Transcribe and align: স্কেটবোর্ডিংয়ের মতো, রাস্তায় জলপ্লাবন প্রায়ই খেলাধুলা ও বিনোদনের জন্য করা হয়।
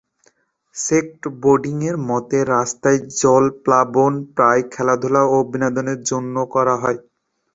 স্কেটবোর্ডিংয়ের 0.75 1.97
মতো, 2.09 2.39
রাস্তায় 2.53 2.99
জলপ্লাবন 3.21 4.13
প্রায়ই 4.35 4.63
খেলাধুলা 4.73 5.21
ও 5.27 5.47
বিনোদনের 5.51 5.99
জন্য 6.09 6.35
করা 6.53 6.75
হয়। 6.83 6.99